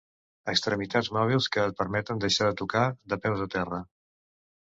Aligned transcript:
Extremitats 0.53 1.09
mòbils 1.17 1.49
que 1.57 1.65
et 1.71 1.75
permeten 1.81 2.23
deixar 2.25 2.49
de 2.49 2.57
tocar 2.63 2.85
de 3.13 3.19
peus 3.27 3.43
a 3.45 3.49
terra. 3.57 3.83